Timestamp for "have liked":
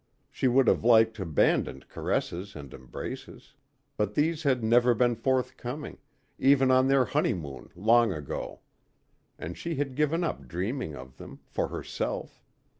0.67-1.19